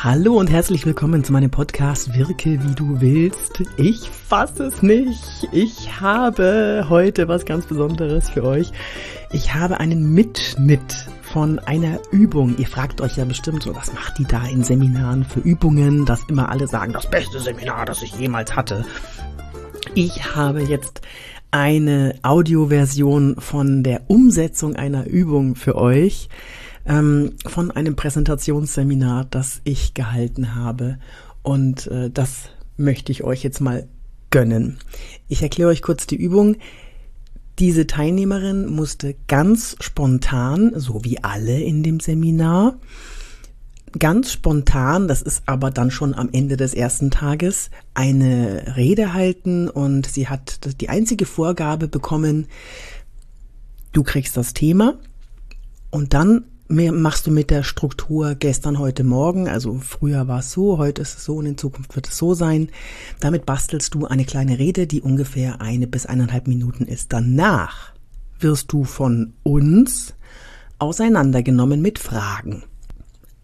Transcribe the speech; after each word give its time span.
Hallo 0.00 0.38
und 0.38 0.48
herzlich 0.48 0.86
willkommen 0.86 1.24
zu 1.24 1.32
meinem 1.32 1.50
Podcast 1.50 2.16
Wirke 2.16 2.62
wie 2.62 2.74
du 2.76 3.00
willst. 3.00 3.64
Ich 3.76 4.08
fasse 4.08 4.66
es 4.66 4.80
nicht. 4.80 5.48
Ich 5.50 6.00
habe 6.00 6.86
heute 6.88 7.26
was 7.26 7.44
ganz 7.44 7.66
Besonderes 7.66 8.30
für 8.30 8.44
euch. 8.44 8.70
Ich 9.32 9.54
habe 9.54 9.80
einen 9.80 10.14
Mitschnitt 10.14 11.08
von 11.22 11.58
einer 11.58 11.98
Übung. 12.12 12.56
Ihr 12.58 12.68
fragt 12.68 13.00
euch 13.00 13.16
ja 13.16 13.24
bestimmt 13.24 13.64
so, 13.64 13.74
was 13.74 13.92
macht 13.92 14.18
die 14.18 14.24
da 14.24 14.46
in 14.46 14.62
Seminaren 14.62 15.24
für 15.24 15.40
Übungen, 15.40 16.06
dass 16.06 16.22
immer 16.28 16.48
alle 16.48 16.68
sagen, 16.68 16.92
das 16.92 17.10
beste 17.10 17.40
Seminar, 17.40 17.84
das 17.84 18.00
ich 18.00 18.14
jemals 18.14 18.54
hatte. 18.54 18.84
Ich 19.96 20.36
habe 20.36 20.62
jetzt 20.62 21.00
eine 21.50 22.14
Audioversion 22.22 23.34
von 23.40 23.82
der 23.82 24.02
Umsetzung 24.06 24.76
einer 24.76 25.08
Übung 25.08 25.56
für 25.56 25.74
euch 25.74 26.28
ähm, 26.88 27.34
von 27.46 27.70
einem 27.70 27.94
Präsentationsseminar, 27.94 29.26
das 29.26 29.60
ich 29.64 29.94
gehalten 29.94 30.56
habe. 30.56 30.98
Und 31.42 31.86
äh, 31.86 32.10
das 32.10 32.50
möchte 32.76 33.12
ich 33.12 33.22
euch 33.22 33.44
jetzt 33.44 33.60
mal 33.60 33.86
gönnen. 34.30 34.78
Ich 35.28 35.42
erkläre 35.42 35.70
euch 35.70 35.82
kurz 35.82 36.06
die 36.06 36.16
Übung. 36.16 36.56
Diese 37.58 37.86
Teilnehmerin 37.86 38.66
musste 38.66 39.16
ganz 39.26 39.76
spontan, 39.80 40.72
so 40.76 41.04
wie 41.04 41.22
alle 41.22 41.60
in 41.60 41.82
dem 41.82 42.00
Seminar, 42.00 42.78
ganz 43.98 44.32
spontan, 44.32 45.08
das 45.08 45.22
ist 45.22 45.42
aber 45.46 45.70
dann 45.70 45.90
schon 45.90 46.14
am 46.14 46.28
Ende 46.32 46.56
des 46.56 46.74
ersten 46.74 47.10
Tages, 47.10 47.70
eine 47.94 48.76
Rede 48.76 49.12
halten 49.12 49.68
und 49.68 50.06
sie 50.06 50.28
hat 50.28 50.80
die 50.80 50.88
einzige 50.88 51.26
Vorgabe 51.26 51.88
bekommen, 51.88 52.46
du 53.92 54.02
kriegst 54.04 54.36
das 54.36 54.54
Thema 54.54 54.98
und 55.90 56.14
dann 56.14 56.44
machst 56.68 57.26
du 57.26 57.30
mit 57.30 57.50
der 57.50 57.62
Struktur 57.62 58.34
gestern, 58.34 58.78
heute, 58.78 59.02
morgen. 59.02 59.48
Also 59.48 59.78
früher 59.78 60.28
war 60.28 60.40
es 60.40 60.52
so, 60.52 60.78
heute 60.78 61.02
ist 61.02 61.16
es 61.16 61.24
so 61.24 61.36
und 61.36 61.46
in 61.46 61.58
Zukunft 61.58 61.96
wird 61.96 62.08
es 62.08 62.16
so 62.18 62.34
sein. 62.34 62.68
Damit 63.20 63.46
bastelst 63.46 63.94
du 63.94 64.06
eine 64.06 64.24
kleine 64.24 64.58
Rede, 64.58 64.86
die 64.86 65.00
ungefähr 65.00 65.60
eine 65.60 65.86
bis 65.86 66.06
eineinhalb 66.06 66.46
Minuten 66.46 66.84
ist. 66.84 67.12
Danach 67.12 67.94
wirst 68.38 68.72
du 68.72 68.84
von 68.84 69.32
uns 69.42 70.14
auseinandergenommen 70.78 71.80
mit 71.80 71.98
Fragen. 71.98 72.64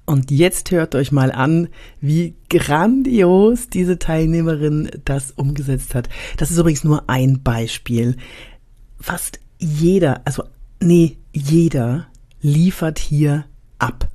Und 0.06 0.30
jetzt 0.30 0.70
hört 0.70 0.94
euch 0.94 1.12
mal 1.12 1.32
an, 1.32 1.68
wie 2.00 2.34
grandios 2.50 3.70
diese 3.70 3.98
Teilnehmerin 3.98 4.90
das 5.06 5.30
umgesetzt 5.30 5.94
hat. 5.94 6.10
Das 6.36 6.50
ist 6.50 6.58
übrigens 6.58 6.84
nur 6.84 7.08
ein 7.08 7.42
Beispiel. 7.42 8.16
Fast 9.00 9.40
jeder, 9.58 10.20
also 10.26 10.44
nee, 10.82 11.16
jeder 11.32 12.06
liefert 12.44 12.98
hier 12.98 13.46
ab. 13.78 14.08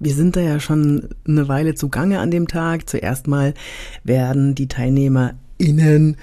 Wir 0.00 0.14
sind 0.14 0.36
da 0.36 0.40
ja 0.40 0.58
schon 0.58 1.10
eine 1.28 1.48
Weile 1.48 1.74
zugange 1.74 2.18
an 2.18 2.30
dem 2.30 2.48
Tag. 2.48 2.88
Zuerst 2.88 3.28
mal 3.28 3.54
werden 4.02 4.54
die 4.54 4.68
TeilnehmerInnen 4.68 6.16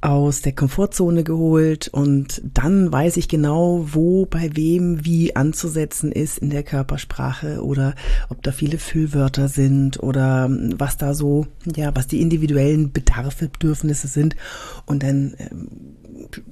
aus 0.00 0.42
der 0.42 0.52
Komfortzone 0.52 1.24
geholt 1.24 1.88
und 1.88 2.42
dann 2.52 2.92
weiß 2.92 3.16
ich 3.16 3.26
genau, 3.26 3.86
wo 3.92 4.26
bei 4.26 4.50
wem 4.54 5.06
wie 5.06 5.34
anzusetzen 5.34 6.12
ist 6.12 6.36
in 6.38 6.50
der 6.50 6.62
Körpersprache 6.62 7.64
oder 7.64 7.94
ob 8.28 8.42
da 8.42 8.52
viele 8.52 8.76
Füllwörter 8.76 9.48
sind 9.48 10.02
oder 10.02 10.50
was 10.76 10.98
da 10.98 11.14
so, 11.14 11.46
ja, 11.74 11.96
was 11.96 12.06
die 12.06 12.20
individuellen 12.20 12.92
Bedarfe, 12.92 13.48
Bedürfnisse 13.48 14.08
sind 14.08 14.36
und 14.84 15.02
dann 15.02 15.36
ähm, 15.38 15.68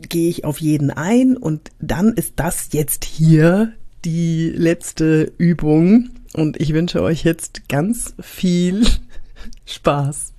gehe 0.08 0.30
ich 0.30 0.46
auf 0.46 0.58
jeden 0.58 0.90
ein 0.90 1.36
und 1.36 1.72
dann 1.78 2.14
ist 2.14 2.34
das 2.36 2.68
jetzt 2.72 3.04
hier 3.04 3.74
die 4.04 4.50
letzte 4.50 5.32
Übung 5.38 6.10
und 6.34 6.60
ich 6.60 6.72
wünsche 6.72 7.02
euch 7.02 7.24
jetzt 7.24 7.68
ganz 7.68 8.14
viel 8.20 8.86
Spaß. 9.66 10.32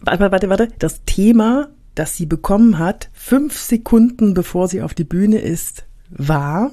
Warte, 0.00 0.30
warte, 0.30 0.48
warte. 0.48 0.68
Das 0.78 1.04
Thema, 1.04 1.68
das 1.94 2.16
sie 2.16 2.26
bekommen 2.26 2.78
hat, 2.78 3.10
fünf 3.12 3.58
Sekunden 3.58 4.34
bevor 4.34 4.68
sie 4.68 4.82
auf 4.82 4.94
die 4.94 5.04
Bühne 5.04 5.38
ist, 5.38 5.84
war, 6.10 6.72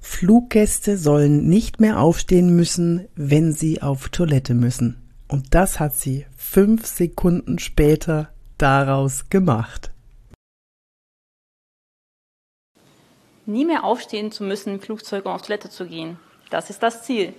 Fluggäste 0.00 0.96
sollen 0.96 1.48
nicht 1.48 1.80
mehr 1.80 2.00
aufstehen 2.00 2.54
müssen, 2.54 3.06
wenn 3.14 3.52
sie 3.52 3.82
auf 3.82 4.08
Toilette 4.08 4.54
müssen. 4.54 4.96
Und 5.26 5.54
das 5.54 5.80
hat 5.80 5.96
sie 5.96 6.24
fünf 6.36 6.86
Sekunden 6.86 7.58
später 7.58 8.30
daraus 8.56 9.28
gemacht. 9.28 9.90
Nie 13.48 13.64
mehr 13.64 13.84
aufstehen 13.84 14.30
zu 14.30 14.44
müssen, 14.44 14.74
im 14.74 14.80
Flugzeug 14.80 15.26
um 15.26 15.32
auf 15.32 15.42
Toilette 15.42 15.70
zu 15.70 15.86
gehen. 15.86 16.18
Das 16.50 16.70
ist 16.70 16.82
das 16.82 17.02
Ziel. 17.02 17.34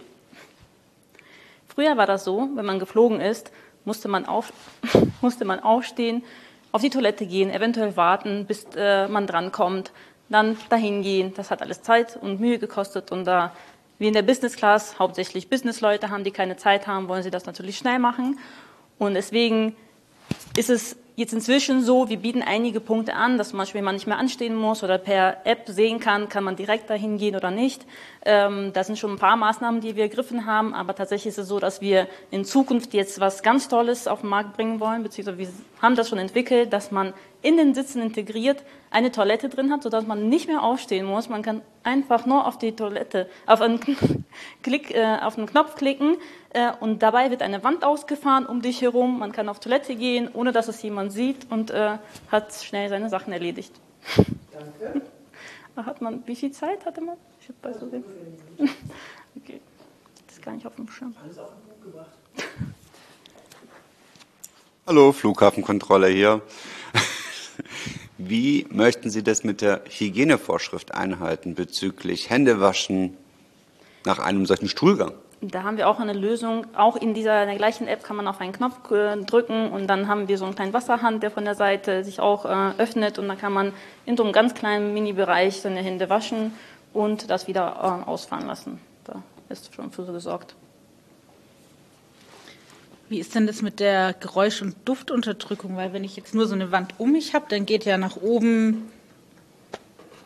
Früher 1.68 1.96
war 1.98 2.08
das 2.08 2.24
so, 2.24 2.50
wenn 2.56 2.66
man 2.66 2.80
geflogen 2.80 3.22
ist, 3.22 3.52
musste 3.86 4.08
man, 4.08 4.26
auf, 4.26 4.52
musste 5.22 5.46
man 5.46 5.60
aufstehen, 5.60 6.24
auf 6.72 6.82
die 6.82 6.90
Toilette 6.90 7.26
gehen, 7.26 7.52
eventuell 7.52 7.96
warten, 7.96 8.46
bis 8.46 8.66
äh, 8.76 9.08
man 9.08 9.28
drankommt, 9.28 9.92
dann 10.30 10.58
dahin 10.70 11.02
gehen. 11.02 11.34
Das 11.36 11.52
hat 11.52 11.62
alles 11.62 11.82
Zeit 11.82 12.18
und 12.22 12.40
Mühe 12.40 12.60
gekostet 12.60 13.12
und 13.12 13.26
da 13.26 13.54
wie 13.98 14.08
in 14.08 14.14
der 14.14 14.22
Business 14.22 14.56
Class 14.56 14.98
hauptsächlich 14.98 15.50
Businessleute 15.50 16.10
haben, 16.10 16.24
die 16.24 16.32
keine 16.32 16.56
Zeit 16.56 16.88
haben, 16.88 17.10
wollen 17.10 17.22
sie 17.22 17.32
das 17.32 17.46
natürlich 17.46 17.78
schnell 17.78 18.00
machen. 18.00 18.40
Und 18.98 19.14
deswegen 19.14 19.76
ist 20.56 20.70
es 20.70 20.96
jetzt 21.20 21.34
inzwischen 21.34 21.84
so, 21.84 22.08
wir 22.08 22.16
bieten 22.16 22.42
einige 22.42 22.80
Punkte 22.80 23.14
an, 23.14 23.38
dass 23.38 23.50
zum 23.50 23.60
Beispiel 23.60 23.82
man 23.82 23.96
nicht 23.96 24.08
mehr 24.08 24.18
anstehen 24.18 24.56
muss 24.56 24.84
oder 24.84 24.98
per 24.98 25.46
App 25.46 25.68
sehen 25.68 26.00
kann, 26.00 26.30
kann 26.30 26.46
man 26.46 26.56
direkt 26.56 26.90
dahin 26.90 27.18
gehen 27.18 27.36
oder 27.36 27.52
nicht. 27.52 27.86
Ähm, 28.26 28.72
das 28.72 28.88
sind 28.88 28.98
schon 28.98 29.12
ein 29.12 29.20
paar 29.20 29.36
Maßnahmen, 29.36 29.82
die 29.82 29.98
wir 29.98 30.04
ergriffen 30.04 30.46
haben, 30.46 30.74
aber 30.74 30.96
tatsächlich 30.96 31.32
ist 31.32 31.38
es 31.38 31.50
so, 31.50 31.60
dass 31.60 31.82
wir 31.82 32.08
in 32.32 32.46
Zukunft 32.46 32.94
jetzt 32.94 33.20
was 33.20 33.44
ganz 33.44 33.68
Tolles 33.68 34.08
auf 34.08 34.22
den 34.22 34.30
Markt 34.30 34.56
bringen 34.56 34.80
wollen, 34.80 35.04
beziehungsweise 35.04 35.38
wir 35.38 35.50
haben 35.82 35.96
das 35.96 36.08
schon 36.08 36.20
entwickelt, 36.20 36.72
dass 36.72 36.90
man 36.90 37.14
in 37.42 37.58
den 37.58 37.74
Sitzen 37.74 38.02
integriert 38.02 38.64
eine 38.92 39.12
Toilette 39.12 39.50
drin 39.50 39.72
hat, 39.72 39.84
sodass 39.84 40.06
man 40.06 40.30
nicht 40.30 40.48
mehr 40.48 40.64
aufstehen 40.64 41.06
muss. 41.06 41.30
Man 41.30 41.42
kann 41.42 41.62
einfach 41.84 42.26
nur 42.26 42.46
auf 42.46 42.58
die 42.58 42.76
Toilette, 42.76 43.30
auf 43.46 43.62
einen, 43.62 43.80
Klick, 44.64 44.94
äh, 44.94 45.18
auf 45.22 45.38
einen 45.38 45.48
Knopf 45.48 45.76
klicken 45.76 46.18
äh, 46.54 46.72
und 46.80 47.02
dabei 47.02 47.30
wird 47.30 47.42
eine 47.42 47.64
Wand 47.64 47.84
ausgefahren 47.84 48.46
um 48.46 48.62
dich 48.62 48.82
herum. 48.82 49.20
Man 49.20 49.32
kann 49.32 49.48
auf 49.48 49.60
Toilette 49.60 49.96
gehen, 49.96 50.30
ohne 50.34 50.52
dass 50.52 50.68
es 50.68 50.82
jemand 50.82 51.14
sieht 51.14 51.50
und 51.50 51.72
äh, 51.72 51.98
hat 52.32 52.54
schnell 52.54 52.90
seine 52.90 53.10
Sachen 53.10 53.32
erledigt. 53.32 53.74
Danke. 54.52 55.02
Hat 55.76 56.02
man, 56.02 56.28
wie 56.28 56.36
viel 56.36 56.52
Zeit 56.52 56.86
hatte 56.86 57.00
man? 57.00 57.16
Ich 57.40 57.48
habe 57.48 57.58
bei 57.62 57.72
so 57.72 57.86
den. 57.86 58.04
okay, 59.38 59.62
das 60.26 60.36
ist 60.36 60.44
gar 60.44 60.52
nicht 60.54 60.68
auf 60.68 60.76
dem 60.76 60.90
Schirm. 60.90 61.16
Alles 61.24 61.38
auf 61.38 61.52
den 61.52 61.70
Buch 61.70 61.86
gebracht. 61.86 62.10
Hallo, 64.86 65.14
Flughafenkontrolle 65.14 66.08
hier. 66.08 66.42
Wie 68.18 68.66
möchten 68.70 69.10
Sie 69.10 69.24
das 69.24 69.44
mit 69.44 69.62
der 69.62 69.82
Hygienevorschrift 69.90 70.94
einhalten 70.94 71.56
bezüglich 71.56 72.30
Händewaschen 72.30 73.18
nach 74.06 74.20
einem 74.20 74.46
solchen 74.46 74.68
Stuhlgang? 74.68 75.14
Da 75.42 75.64
haben 75.64 75.78
wir 75.78 75.88
auch 75.88 76.00
eine 76.00 76.14
Lösung. 76.14 76.68
Auch 76.76 76.98
in 76.98 77.14
dieser 77.14 77.42
in 77.44 77.48
der 77.48 77.58
gleichen 77.58 77.88
App 77.88 78.04
kann 78.04 78.18
man 78.18 78.28
auf 78.28 78.42
einen 78.42 78.52
Knopf 78.52 78.92
äh, 78.92 79.16
drücken 79.24 79.72
und 79.72 79.88
dann 79.88 80.08
haben 80.10 80.28
wir 80.28 80.38
so 80.38 80.44
einen 80.44 80.56
kleinen 80.56 80.74
Wasserhand, 80.74 81.24
der 81.24 81.32
von 81.32 81.46
der 81.46 81.56
Seite 81.56 82.04
sich 82.04 82.20
auch 82.20 82.46
äh, 82.46 82.74
öffnet 82.78 83.20
und 83.20 83.28
dann 83.30 83.38
kann 83.38 83.54
man 83.54 83.72
in 84.06 84.18
so 84.18 84.24
einem 84.24 84.34
ganz 84.34 84.54
kleinen 84.54 84.94
Mini-Bereich 84.94 85.62
seine 85.62 85.82
Hände 85.82 86.10
waschen 86.10 86.54
und 86.92 87.30
das 87.30 87.48
wieder 87.48 88.04
äh, 88.06 88.10
ausfahren 88.10 88.48
lassen. 88.48 88.82
Da 89.06 89.24
ist 89.48 89.74
schon 89.74 89.92
für 89.92 90.04
so 90.04 90.12
gesorgt. 90.12 90.56
Wie 93.10 93.20
ist 93.20 93.34
denn 93.34 93.48
das 93.48 93.64
mit 93.64 93.80
der 93.80 94.14
Geräusch- 94.14 94.62
und 94.62 94.76
Duftunterdrückung? 94.86 95.76
Weil 95.76 95.94
wenn 95.94 96.04
ich 96.04 96.16
jetzt 96.16 96.36
nur 96.36 96.48
so 96.48 96.54
eine 96.54 96.72
Wand 96.72 96.94
um 97.00 97.12
mich 97.12 97.34
habe, 97.34 97.46
dann 97.50 97.66
geht 97.66 97.84
ja 97.84 97.98
nach 97.98 98.18
oben 98.18 98.92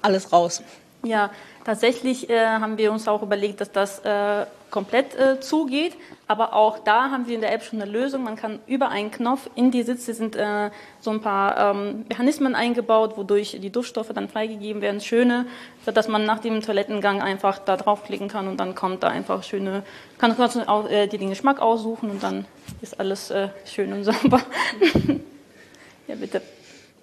alles 0.02 0.34
raus. 0.34 0.62
Ja, 1.02 1.32
tatsächlich 1.64 2.30
äh, 2.30 2.46
haben 2.46 2.78
wir 2.78 2.92
uns 2.92 3.08
auch 3.08 3.22
überlegt, 3.22 3.62
dass 3.62 3.72
das 3.72 4.00
äh, 4.00 4.46
komplett 4.74 5.16
äh, 5.16 5.40
zugeht. 5.40 5.94
Aber 6.28 6.54
auch 6.54 6.80
da 6.80 7.12
haben 7.12 7.28
wir 7.28 7.36
in 7.36 7.42
der 7.42 7.54
App 7.54 7.64
schon 7.64 7.80
eine 7.80 7.90
Lösung. 7.90 8.24
Man 8.24 8.36
kann 8.36 8.60
über 8.66 8.90
einen 8.90 9.12
Knopf 9.12 9.50
in 9.56 9.70
die 9.70 9.84
Sitze 9.84 10.14
sind 10.16 10.36
äh, 10.36 10.72
so 11.00 11.12
ein 11.12 11.22
paar 11.22 11.76
ähm, 11.76 12.06
Mechanismen 12.10 12.56
eingebaut, 12.56 13.16
wodurch 13.16 13.58
die 13.62 13.70
Duftstoffe 13.70 14.12
dann 14.14 14.30
freigegeben 14.30 14.82
werden. 14.82 15.00
Schöne, 15.00 15.46
dass 15.86 16.08
man 16.08 16.26
nach 16.26 16.40
dem 16.40 16.62
Toilettengang 16.62 17.22
einfach 17.22 17.60
da 17.60 17.78
draufklicken 17.78 18.30
kann 18.30 18.48
und 18.48 18.58
dann 18.58 18.74
kommt 18.74 19.04
da 19.04 19.10
einfach 19.10 19.44
schöne, 19.44 19.84
kann 20.18 20.36
man 20.36 20.68
auch, 20.68 20.90
äh, 20.90 21.08
den 21.08 21.30
Geschmack 21.30 21.62
aussuchen 21.62 22.10
und 22.10 22.24
dann 22.24 22.46
ist 22.82 23.00
alles 23.00 23.30
äh, 23.30 23.50
schön 23.66 23.94
und 23.94 24.04
sauber. 24.04 24.42
ja, 26.08 26.16
bitte. 26.16 26.42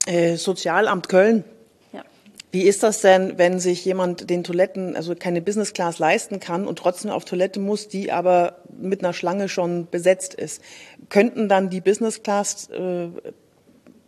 Äh, 0.06 0.36
Sozialamt 0.36 1.08
Köln 1.08 1.44
wie 2.52 2.62
ist 2.62 2.82
das 2.82 3.00
denn, 3.00 3.38
wenn 3.38 3.60
sich 3.60 3.84
jemand 3.84 4.28
den 4.28 4.42
Toiletten, 4.42 4.96
also 4.96 5.14
keine 5.14 5.40
Business 5.40 5.72
Class 5.72 5.98
leisten 5.98 6.40
kann 6.40 6.66
und 6.66 6.78
trotzdem 6.78 7.12
auf 7.12 7.24
Toilette 7.24 7.60
muss, 7.60 7.86
die 7.86 8.10
aber 8.10 8.56
mit 8.76 9.04
einer 9.04 9.12
Schlange 9.12 9.48
schon 9.48 9.86
besetzt 9.88 10.34
ist? 10.34 10.60
Könnten 11.08 11.48
dann 11.48 11.70
die 11.70 11.80
Business 11.80 12.22
Class 12.22 12.68
äh, 12.70 13.08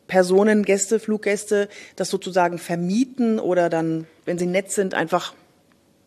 Personen, 0.08 0.64
Gäste, 0.64 0.98
Fluggäste 0.98 1.68
das 1.96 2.10
sozusagen 2.10 2.58
vermieten 2.58 3.38
oder 3.38 3.70
dann, 3.70 4.06
wenn 4.24 4.38
sie 4.38 4.46
nett 4.46 4.72
sind, 4.72 4.94
einfach 4.94 5.34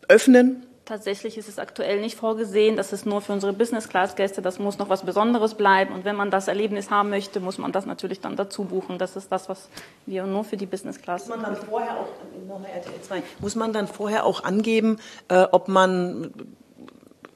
öffnen? 0.08 0.66
Tatsächlich 0.86 1.36
ist 1.36 1.48
es 1.48 1.58
aktuell 1.58 2.00
nicht 2.00 2.16
vorgesehen. 2.16 2.76
Das 2.76 2.92
ist 2.92 3.06
nur 3.06 3.20
für 3.20 3.32
unsere 3.32 3.52
Business-Class-Gäste. 3.52 4.40
Das 4.40 4.60
muss 4.60 4.78
noch 4.78 4.88
was 4.88 5.04
Besonderes 5.04 5.54
bleiben. 5.54 5.92
Und 5.92 6.04
wenn 6.04 6.14
man 6.14 6.30
das 6.30 6.46
Erlebnis 6.46 6.92
haben 6.92 7.10
möchte, 7.10 7.40
muss 7.40 7.58
man 7.58 7.72
das 7.72 7.86
natürlich 7.86 8.20
dann 8.20 8.36
dazu 8.36 8.62
buchen. 8.62 8.96
Das 8.96 9.16
ist 9.16 9.32
das, 9.32 9.48
was 9.48 9.68
wir 10.06 10.22
nur 10.26 10.44
für 10.44 10.56
die 10.56 10.66
Business-Class. 10.66 11.26
Muss 11.26 11.36
man 11.36 11.42
dann 11.42 11.56
vorher 11.56 11.90
auch, 11.90 12.08
nochmal 12.46 12.70
RTL 12.70 13.02
2, 13.02 13.22
muss 13.40 13.56
man 13.56 13.72
dann 13.72 13.88
vorher 13.88 14.24
auch 14.24 14.44
angeben, 14.44 15.00
äh, 15.26 15.42
ob 15.50 15.66
man 15.66 16.32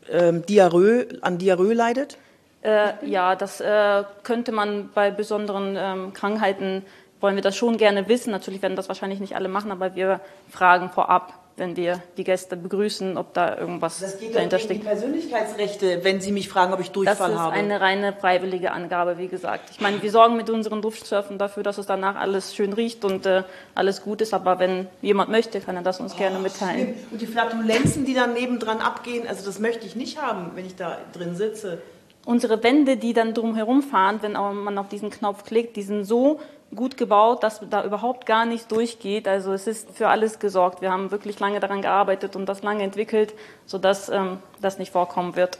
ähm, 0.08 0.46
Diarrhoe, 0.46 1.08
an 1.20 1.38
Diarrhoe 1.38 1.74
leidet? 1.74 2.18
Äh, 2.62 3.04
ja, 3.04 3.34
das 3.34 3.60
äh, 3.60 4.04
könnte 4.22 4.52
man 4.52 4.90
bei 4.94 5.10
besonderen 5.10 5.74
ähm, 5.76 6.12
Krankheiten, 6.12 6.84
wollen 7.18 7.34
wir 7.34 7.42
das 7.42 7.56
schon 7.56 7.78
gerne 7.78 8.06
wissen. 8.06 8.30
Natürlich 8.30 8.62
werden 8.62 8.76
das 8.76 8.86
wahrscheinlich 8.86 9.18
nicht 9.18 9.34
alle 9.34 9.48
machen, 9.48 9.72
aber 9.72 9.96
wir 9.96 10.20
fragen 10.48 10.88
vorab 10.88 11.34
wenn 11.60 11.76
wir 11.76 12.02
die 12.16 12.24
Gäste 12.24 12.56
begrüßen, 12.56 13.16
ob 13.18 13.34
da 13.34 13.56
irgendwas 13.56 14.00
das 14.00 14.18
geht 14.18 14.34
dahinter 14.34 14.58
steckt. 14.58 14.80
die 14.80 14.84
Persönlichkeitsrechte, 14.86 16.02
wenn 16.02 16.20
Sie 16.20 16.32
mich 16.32 16.48
fragen, 16.48 16.72
ob 16.72 16.80
ich 16.80 16.90
Durchfall 16.90 17.16
habe. 17.18 17.34
Das 17.34 17.58
ist 17.58 17.64
eine 17.64 17.80
reine 17.80 18.12
freiwillige 18.14 18.72
Angabe, 18.72 19.18
wie 19.18 19.28
gesagt. 19.28 19.70
Ich 19.70 19.80
meine, 19.80 20.02
wir 20.02 20.10
sorgen 20.10 20.36
mit 20.36 20.48
unseren 20.48 20.80
Duftsurfen 20.80 21.36
dafür, 21.38 21.62
dass 21.62 21.78
es 21.78 21.86
danach 21.86 22.16
alles 22.16 22.56
schön 22.56 22.72
riecht 22.72 23.04
und 23.04 23.26
äh, 23.26 23.44
alles 23.74 24.02
gut 24.02 24.22
ist. 24.22 24.32
Aber 24.32 24.58
wenn 24.58 24.88
jemand 25.02 25.30
möchte, 25.30 25.60
kann 25.60 25.76
er 25.76 25.82
das 25.82 26.00
uns 26.00 26.14
oh, 26.14 26.18
gerne 26.18 26.38
mitteilen. 26.38 26.94
Schlimm. 26.94 26.94
Und 27.12 27.20
die 27.20 27.26
Flatulenzen, 27.26 28.04
die 28.06 28.14
dann 28.14 28.32
nebendran 28.32 28.78
abgehen, 28.78 29.28
also 29.28 29.44
das 29.44 29.60
möchte 29.60 29.86
ich 29.86 29.94
nicht 29.94 30.20
haben, 30.20 30.52
wenn 30.54 30.64
ich 30.64 30.76
da 30.76 30.96
drin 31.12 31.36
sitze. 31.36 31.82
Unsere 32.24 32.62
Wände, 32.62 32.96
die 32.96 33.12
dann 33.12 33.34
drumherum 33.34 33.82
fahren, 33.82 34.20
wenn 34.22 34.32
man 34.32 34.78
auf 34.78 34.88
diesen 34.88 35.10
Knopf 35.10 35.44
klickt, 35.44 35.76
die 35.76 35.82
sind 35.82 36.04
so 36.04 36.40
gut 36.74 36.96
gebaut, 36.96 37.42
dass 37.42 37.60
da 37.68 37.84
überhaupt 37.84 38.26
gar 38.26 38.46
nichts 38.46 38.68
durchgeht. 38.68 39.26
Also 39.26 39.52
es 39.52 39.66
ist 39.66 39.90
für 39.92 40.08
alles 40.08 40.38
gesorgt. 40.38 40.82
Wir 40.82 40.90
haben 40.90 41.10
wirklich 41.10 41.38
lange 41.40 41.60
daran 41.60 41.82
gearbeitet 41.82 42.36
und 42.36 42.46
das 42.46 42.62
lange 42.62 42.82
entwickelt, 42.82 43.34
sodass 43.66 44.08
ähm, 44.08 44.38
das 44.60 44.78
nicht 44.78 44.92
vorkommen 44.92 45.36
wird. 45.36 45.58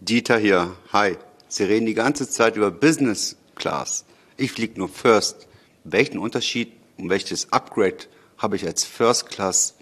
Dieter 0.00 0.38
hier, 0.38 0.72
hi. 0.92 1.16
Sie 1.48 1.64
reden 1.64 1.86
die 1.86 1.94
ganze 1.94 2.28
Zeit 2.28 2.56
über 2.56 2.70
Business 2.70 3.36
Class. 3.54 4.04
Ich 4.36 4.52
fliege 4.52 4.78
nur 4.78 4.88
First. 4.88 5.48
Welchen 5.84 6.18
Unterschied 6.18 6.72
und 6.98 7.08
welches 7.08 7.52
Upgrade 7.52 7.96
habe 8.36 8.56
ich 8.56 8.66
als 8.66 8.84
First 8.84 9.30
Class 9.30 9.74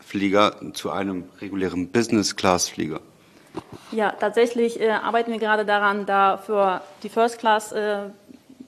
Flieger 0.00 0.56
zu 0.74 0.90
einem 0.90 1.24
regulären 1.40 1.88
Business 1.88 2.36
Class 2.36 2.68
Flieger? 2.68 3.00
Ja, 3.90 4.12
tatsächlich 4.12 4.80
äh, 4.80 4.90
arbeiten 4.90 5.32
wir 5.32 5.38
gerade 5.38 5.64
daran, 5.64 6.06
da 6.06 6.38
für 6.38 6.82
die 7.02 7.08
First 7.08 7.38
Class 7.38 7.72
äh, 7.72 8.04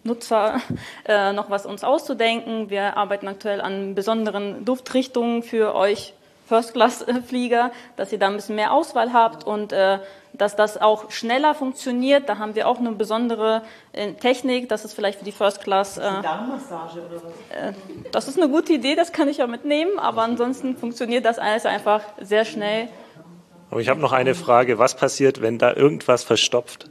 Nutzer 0.04 0.60
äh, 1.06 1.32
noch 1.32 1.50
was 1.50 1.66
uns 1.66 1.82
auszudenken. 1.82 2.70
Wir 2.70 2.96
arbeiten 2.96 3.26
aktuell 3.26 3.60
an 3.60 3.94
besonderen 3.94 4.64
Duftrichtungen 4.64 5.42
für 5.42 5.74
euch 5.74 6.14
First-Class-Flieger, 6.46 7.72
dass 7.96 8.12
ihr 8.12 8.18
da 8.18 8.26
ein 8.26 8.36
bisschen 8.36 8.56
mehr 8.56 8.72
Auswahl 8.72 9.12
habt 9.12 9.44
und 9.44 9.72
äh, 9.72 9.98
dass 10.34 10.56
das 10.56 10.80
auch 10.80 11.10
schneller 11.10 11.54
funktioniert. 11.54 12.28
Da 12.28 12.38
haben 12.38 12.54
wir 12.54 12.68
auch 12.68 12.78
eine 12.78 12.92
besondere 12.92 13.62
äh, 13.92 14.12
Technik. 14.12 14.68
Das 14.68 14.84
ist 14.84 14.94
vielleicht 14.94 15.18
für 15.18 15.24
die 15.24 15.32
First 15.32 15.62
Class. 15.62 15.96
Äh, 15.96 16.02
Darmmassage 16.02 17.00
oder 17.00 17.22
was? 17.22 17.56
Äh, 17.56 17.72
das 18.12 18.28
ist 18.28 18.38
eine 18.38 18.50
gute 18.50 18.74
Idee, 18.74 18.94
das 18.94 19.12
kann 19.12 19.28
ich 19.28 19.38
ja 19.38 19.46
mitnehmen, 19.46 19.98
aber 19.98 20.22
ansonsten 20.22 20.76
funktioniert 20.76 21.24
das 21.24 21.38
alles 21.38 21.64
einfach 21.64 22.02
sehr 22.20 22.44
schnell. 22.44 22.88
Aber 23.70 23.80
ich 23.80 23.88
habe 23.88 24.00
noch 24.00 24.12
eine 24.12 24.34
Frage. 24.34 24.78
Was 24.78 24.94
passiert, 24.96 25.40
wenn 25.40 25.58
da 25.58 25.72
irgendwas 25.74 26.24
verstopft? 26.24 26.90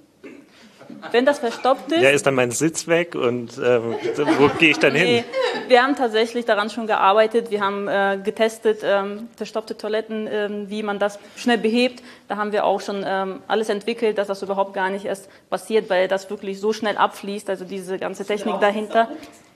Wenn 1.12 1.26
das 1.26 1.40
verstopft 1.40 1.92
ist. 1.92 2.02
Ja, 2.02 2.10
ist 2.10 2.26
dann 2.26 2.36
mein 2.36 2.52
Sitz 2.52 2.88
weg 2.88 3.16
und 3.16 3.58
äh, 3.58 3.82
wo 3.82 4.48
gehe 4.60 4.72
ich 4.72 4.80
dann 4.80 4.94
nee, 4.94 5.18
hin? 5.18 5.24
Wir 5.68 5.84
haben 5.84 5.96
tatsächlich 5.96 6.46
daran 6.46 6.70
schon 6.70 6.88
gearbeitet. 6.88 7.52
Wir 7.52 7.62
haben 7.62 7.88
äh, 7.88 8.20
getestet, 8.24 8.82
ähm, 8.84 9.28
verstopfte 9.36 9.78
Toiletten, 9.78 10.28
äh, 10.28 10.50
wie 10.70 10.84
man 10.84 11.00
das 11.00 11.20
schnell 11.36 11.58
behebt. 11.58 12.04
Da 12.28 12.38
haben 12.38 12.52
wir 12.52 12.66
auch 12.66 12.82
schon 12.82 13.04
ähm, 13.06 13.42
alles 13.48 13.70
entwickelt, 13.70 14.18
dass 14.18 14.28
das 14.28 14.42
überhaupt 14.42 14.74
gar 14.74 14.90
nicht 14.90 15.06
erst 15.06 15.30
passiert, 15.50 15.90
weil 15.90 16.08
das 16.08 16.30
wirklich 16.30 16.60
so 16.60 16.74
schnell 16.74 16.98
abfließt. 16.98 17.50
Also 17.50 17.66
diese 17.66 18.00
ganze 18.00 18.26
Technik 18.26 18.60
dahinter. 18.60 19.10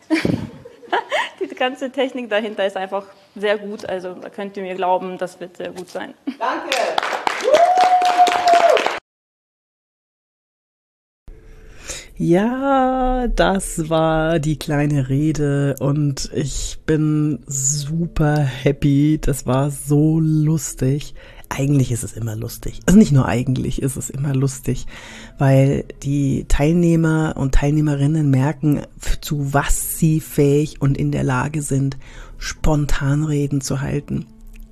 die 1.40 1.48
ganze 1.56 1.92
Technik 1.92 2.30
dahinter 2.30 2.66
ist 2.66 2.78
einfach 2.78 3.06
sehr 3.36 3.58
gut. 3.58 3.88
Also 3.88 4.14
da 4.14 4.30
könnt 4.30 4.58
ihr 4.58 4.64
mir 4.64 4.76
glauben, 4.76 5.18
das 5.18 5.40
wird 5.40 5.58
sehr 5.58 5.72
gut 5.72 5.90
sein. 5.90 6.14
Danke. 6.40 6.78
Ja, 12.20 13.28
das 13.28 13.90
war 13.90 14.40
die 14.40 14.58
kleine 14.58 15.08
Rede 15.08 15.76
und 15.80 16.32
ich 16.34 16.80
bin 16.88 17.40
super 17.46 18.38
happy. 18.38 19.20
Das 19.22 19.46
war 19.46 19.70
so 19.70 20.20
lustig. 20.20 21.14
Eigentlich 21.50 21.92
ist 21.92 22.04
es 22.04 22.14
immer 22.14 22.36
lustig. 22.36 22.80
Also 22.88 22.98
nicht 22.98 23.12
nur 23.12 23.28
eigentlich 23.28 23.84
ist 23.84 23.98
es 23.98 24.10
immer 24.10 24.34
lustig, 24.34 24.88
weil 25.38 25.86
die 26.02 26.46
Teilnehmer 26.48 27.36
und 27.38 27.54
Teilnehmerinnen 27.54 28.32
merken, 28.32 28.82
zu 29.22 29.54
was 29.54 30.00
sie 30.00 30.20
fähig 30.20 30.82
und 30.82 30.98
in 30.98 31.12
der 31.12 31.24
Lage 31.24 31.62
sind, 31.62 31.98
spontan 32.40 33.26
Reden 33.26 33.62
zu 33.62 33.82
halten. 33.82 34.26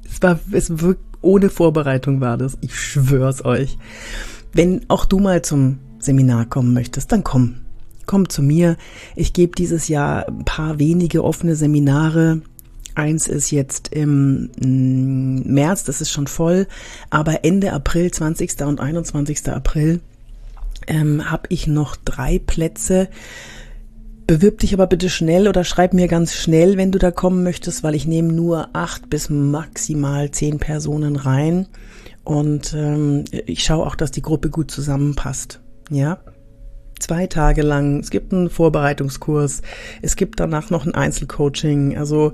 Es 0.03 0.19
war, 0.23 0.39
es 0.51 0.79
wirkt, 0.79 1.03
ohne 1.21 1.51
Vorbereitung 1.51 2.21
war 2.21 2.37
das. 2.37 2.57
Ich 2.61 2.75
schwör's 2.79 3.45
euch. 3.45 3.77
Wenn 4.51 4.89
auch 4.89 5.05
du 5.05 5.19
mal 5.19 5.43
zum 5.43 5.77
Seminar 6.05 6.45
kommen 6.45 6.73
möchtest, 6.73 7.11
dann 7.11 7.23
komm. 7.23 7.57
Komm 8.05 8.29
zu 8.29 8.43
mir. 8.43 8.77
Ich 9.15 9.33
gebe 9.33 9.55
dieses 9.55 9.87
Jahr 9.87 10.27
ein 10.27 10.45
paar 10.45 10.79
wenige 10.79 11.23
offene 11.23 11.55
Seminare. 11.55 12.41
Eins 12.93 13.27
ist 13.27 13.51
jetzt 13.51 13.89
im 13.89 14.51
mm, 14.57 15.53
März, 15.53 15.83
das 15.83 16.01
ist 16.01 16.11
schon 16.11 16.27
voll, 16.27 16.67
aber 17.09 17.43
Ende 17.43 17.73
April, 17.73 18.09
20. 18.09 18.61
und 18.61 18.79
21. 18.79 19.49
April, 19.49 19.99
ähm, 20.87 21.29
habe 21.29 21.47
ich 21.49 21.67
noch 21.67 21.97
drei 21.97 22.39
Plätze. 22.39 23.09
Bewirb 24.27 24.59
dich 24.59 24.73
aber 24.73 24.87
bitte 24.87 25.09
schnell 25.09 25.47
oder 25.47 25.63
schreib 25.63 25.93
mir 25.93 26.07
ganz 26.07 26.33
schnell, 26.33 26.77
wenn 26.77 26.91
du 26.91 26.97
da 26.97 27.11
kommen 27.11 27.43
möchtest, 27.43 27.83
weil 27.83 27.95
ich 27.95 28.07
nehme 28.07 28.31
nur 28.31 28.69
acht 28.73 29.09
bis 29.09 29.29
maximal 29.29 30.31
zehn 30.31 30.57
Personen 30.57 31.15
rein. 31.15 31.67
Und 32.23 32.73
ähm, 32.75 33.25
ich 33.45 33.63
schaue 33.63 33.85
auch, 33.85 33.95
dass 33.95 34.09
die 34.09 34.23
Gruppe 34.23 34.49
gut 34.49 34.71
zusammenpasst. 34.71 35.59
Ja. 35.89 36.19
Zwei 36.99 37.27
Tage 37.27 37.61
lang. 37.61 37.99
Es 37.99 38.09
gibt 38.09 38.33
einen 38.33 38.49
Vorbereitungskurs. 38.49 39.61
Es 40.01 40.15
gibt 40.15 40.39
danach 40.39 40.69
noch 40.69 40.85
ein 40.85 40.95
Einzelcoaching. 40.95 41.97
Also 41.97 42.31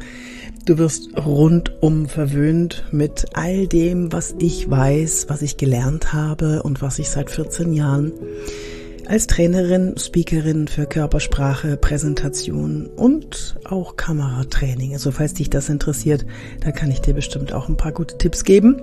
du 0.65 0.77
wirst 0.77 1.09
rundum 1.18 2.07
verwöhnt 2.07 2.86
mit 2.92 3.25
all 3.33 3.68
dem, 3.68 4.12
was 4.13 4.36
ich 4.38 4.69
weiß, 4.69 5.25
was 5.30 5.42
ich 5.42 5.57
gelernt 5.57 6.13
habe 6.13 6.62
und 6.62 6.81
was 6.81 7.00
ich 7.00 7.09
seit 7.09 7.31
14 7.31 7.74
Jahren 7.74 8.13
als 9.08 9.27
Trainerin, 9.27 9.98
Speakerin 9.98 10.70
für 10.70 10.86
Körpersprache, 10.86 11.75
Präsentation 11.75 12.88
und 12.88 13.58
auch 13.65 13.98
Kameratraining. 13.98 14.93
Also 14.93 15.12
falls 15.12 15.34
dich 15.34 15.50
das 15.50 15.67
interessiert, 15.67 16.25
da 16.62 16.72
kann 16.72 16.91
ich 16.91 17.01
dir 17.01 17.13
bestimmt 17.13 17.51
auch 17.51 17.67
ein 17.67 17.75
paar 17.75 17.91
gute 17.91 18.17
Tipps 18.17 18.46
geben. 18.46 18.81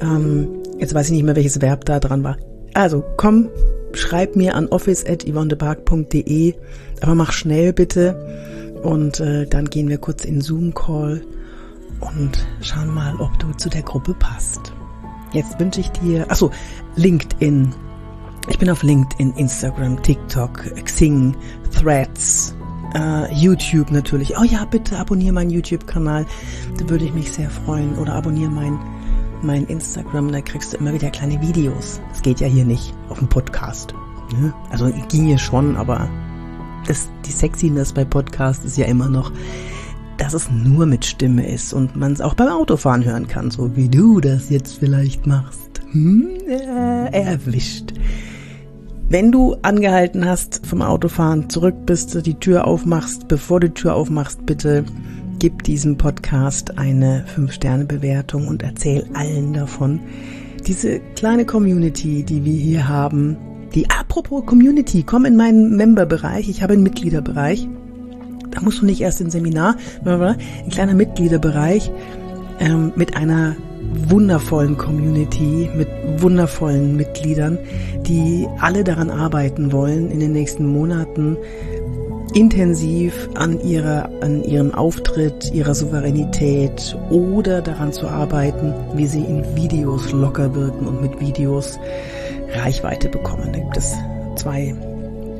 Ähm, 0.00 0.48
jetzt 0.78 0.94
weiß 0.94 1.06
ich 1.06 1.12
nicht 1.12 1.24
mehr, 1.24 1.34
welches 1.34 1.60
Verb 1.60 1.86
da 1.86 1.98
dran 1.98 2.22
war. 2.22 2.36
Also 2.74 3.02
komm, 3.16 3.48
schreib 3.92 4.36
mir 4.36 4.54
an 4.54 4.68
office.yvonnebark.de, 4.68 6.54
aber 7.00 7.14
mach 7.14 7.32
schnell 7.32 7.72
bitte 7.72 8.78
und 8.82 9.20
äh, 9.20 9.46
dann 9.46 9.66
gehen 9.66 9.88
wir 9.88 9.98
kurz 9.98 10.24
in 10.24 10.40
Zoom-Call 10.40 11.22
und 12.00 12.46
schauen 12.60 12.94
mal, 12.94 13.16
ob 13.16 13.38
du 13.38 13.52
zu 13.52 13.68
der 13.68 13.82
Gruppe 13.82 14.14
passt. 14.14 14.72
Jetzt 15.32 15.58
wünsche 15.58 15.80
ich 15.80 15.90
dir, 15.90 16.30
achso, 16.30 16.50
LinkedIn. 16.96 17.74
Ich 18.48 18.58
bin 18.58 18.70
auf 18.70 18.82
LinkedIn, 18.82 19.34
Instagram, 19.34 20.02
TikTok, 20.02 20.84
Xing, 20.84 21.36
Threads, 21.72 22.54
Uh, 22.94 23.26
YouTube 23.34 23.90
natürlich. 23.90 24.38
Oh 24.38 24.44
ja, 24.44 24.64
bitte 24.64 24.96
abonniere 24.96 25.34
meinen 25.34 25.50
YouTube-Kanal. 25.50 26.24
Da 26.78 26.88
würde 26.88 27.04
ich 27.04 27.12
mich 27.12 27.30
sehr 27.30 27.50
freuen. 27.50 27.98
Oder 27.98 28.14
abonniere 28.14 28.50
meinen 28.50 28.78
mein 29.42 29.66
Instagram, 29.66 30.32
da 30.32 30.40
kriegst 30.40 30.72
du 30.72 30.78
immer 30.78 30.92
wieder 30.92 31.10
kleine 31.10 31.40
Videos. 31.40 32.00
Das 32.10 32.22
geht 32.22 32.40
ja 32.40 32.46
hier 32.46 32.64
nicht 32.64 32.94
auf 33.08 33.18
dem 33.18 33.28
Podcast. 33.28 33.94
Ne? 34.38 34.52
Also 34.70 34.90
ging 35.08 35.26
hier 35.26 35.38
schon, 35.38 35.76
aber 35.76 36.08
das, 36.86 37.08
die 37.26 37.32
Sexiness 37.32 37.92
bei 37.92 38.04
Podcast 38.04 38.64
ist 38.64 38.76
ja 38.76 38.86
immer 38.86 39.08
noch, 39.08 39.32
dass 40.16 40.34
es 40.34 40.50
nur 40.50 40.86
mit 40.86 41.04
Stimme 41.04 41.48
ist 41.48 41.72
und 41.72 41.96
man 41.96 42.12
es 42.12 42.20
auch 42.20 42.34
beim 42.34 42.48
Autofahren 42.48 43.04
hören 43.04 43.28
kann, 43.28 43.50
so 43.50 43.76
wie 43.76 43.88
du 43.88 44.20
das 44.20 44.50
jetzt 44.50 44.78
vielleicht 44.78 45.26
machst. 45.26 45.80
Hm? 45.92 46.28
Äh, 46.48 47.10
erwischt. 47.10 47.94
Wenn 49.08 49.32
du 49.32 49.54
angehalten 49.62 50.26
hast 50.26 50.66
vom 50.66 50.82
Autofahren, 50.82 51.48
zurück 51.48 51.86
bist, 51.86 52.26
die 52.26 52.34
Tür 52.34 52.66
aufmachst, 52.66 53.26
bevor 53.28 53.60
du 53.60 53.68
die 53.68 53.74
Tür 53.74 53.94
aufmachst, 53.94 54.44
bitte 54.44 54.84
gib 55.38 55.62
diesem 55.62 55.96
Podcast 55.96 56.78
eine 56.78 57.24
5-Sterne-Bewertung 57.36 58.48
und 58.48 58.62
erzähl 58.62 59.06
allen 59.14 59.52
davon. 59.52 60.00
Diese 60.66 61.00
kleine 61.14 61.44
Community, 61.44 62.24
die 62.24 62.44
wir 62.44 62.56
hier 62.56 62.88
haben, 62.88 63.36
die 63.74 63.88
apropos 63.90 64.44
Community, 64.46 65.04
komm 65.04 65.24
in 65.24 65.36
meinen 65.36 65.76
Member-Bereich, 65.76 66.48
ich 66.48 66.62
habe 66.62 66.72
einen 66.72 66.82
Mitgliederbereich. 66.82 67.68
Da 68.50 68.60
musst 68.62 68.82
du 68.82 68.86
nicht 68.86 69.00
erst 69.00 69.20
ins 69.20 69.32
Seminar, 69.32 69.76
ein 70.04 70.70
kleiner 70.70 70.94
Mitgliederbereich 70.94 71.90
ähm, 72.60 72.92
mit 72.96 73.16
einer 73.16 73.54
wundervollen 74.08 74.76
Community 74.76 75.70
mit 75.74 75.88
wundervollen 76.20 76.96
Mitgliedern, 76.96 77.58
die 78.06 78.46
alle 78.60 78.84
daran 78.84 79.10
arbeiten 79.10 79.72
wollen, 79.72 80.10
in 80.10 80.20
den 80.20 80.32
nächsten 80.32 80.66
Monaten 80.66 81.36
intensiv 82.34 83.28
an 83.34 83.60
ihrer, 83.60 84.10
an 84.20 84.44
ihrem 84.44 84.74
Auftritt, 84.74 85.52
ihrer 85.52 85.74
Souveränität 85.74 86.96
oder 87.10 87.62
daran 87.62 87.92
zu 87.92 88.06
arbeiten, 88.06 88.74
wie 88.94 89.06
sie 89.06 89.22
in 89.22 89.44
Videos 89.56 90.12
locker 90.12 90.54
wirken 90.54 90.86
und 90.86 91.00
mit 91.00 91.20
Videos 91.20 91.78
Reichweite 92.52 93.08
bekommen. 93.08 93.52
Da 93.52 93.58
gibt 93.58 93.76
es 93.76 93.94
zwei, 94.36 94.74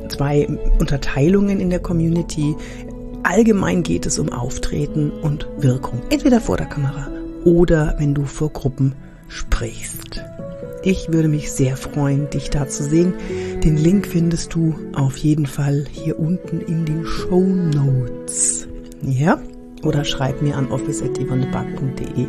zwei 0.09 0.47
Unterteilungen 0.79 1.59
in 1.59 1.69
der 1.69 1.79
Community. 1.79 2.55
Allgemein 3.23 3.83
geht 3.83 4.05
es 4.05 4.17
um 4.19 4.29
Auftreten 4.29 5.11
und 5.21 5.47
Wirkung. 5.57 6.01
Entweder 6.09 6.41
vor 6.41 6.57
der 6.57 6.67
Kamera 6.67 7.07
oder 7.45 7.95
wenn 7.97 8.13
du 8.13 8.25
vor 8.25 8.49
Gruppen 8.49 8.95
sprichst. 9.27 10.21
Ich 10.83 11.11
würde 11.11 11.27
mich 11.27 11.51
sehr 11.51 11.75
freuen, 11.75 12.29
dich 12.29 12.49
da 12.49 12.67
zu 12.67 12.83
sehen. 12.83 13.13
Den 13.63 13.75
Link 13.77 14.07
findest 14.07 14.53
du 14.53 14.75
auf 14.93 15.17
jeden 15.17 15.45
Fall 15.45 15.85
hier 15.91 16.17
unten 16.17 16.61
in 16.61 16.85
den 16.85 17.05
Show 17.05 17.41
Notes. 17.41 18.67
Ja? 19.01 19.39
Oder 19.83 20.05
schreib 20.05 20.41
mir 20.41 20.55
an 20.55 20.71
office.yvonneback.de. 20.71 22.27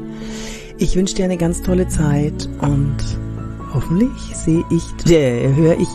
Ich 0.78 0.96
wünsche 0.96 1.14
dir 1.14 1.26
eine 1.26 1.36
ganz 1.36 1.62
tolle 1.62 1.88
Zeit 1.88 2.48
und 2.60 2.96
hoffentlich 3.72 4.10
sehe 4.34 4.64
ich, 4.70 5.12
äh, 5.12 5.54
höre 5.54 5.78
ich, 5.78 5.88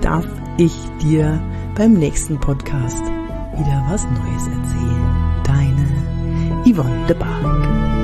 darf 0.00 0.26
ich 0.58 0.74
dir 1.02 1.40
beim 1.76 1.94
nächsten 1.94 2.38
Podcast 2.38 3.02
wieder 3.56 3.84
was 3.88 4.04
Neues 4.04 4.46
erzählen. 4.46 5.42
Deine 5.44 5.86
Yvonne 6.66 7.06
de 7.06 7.16
Barg. 7.16 8.01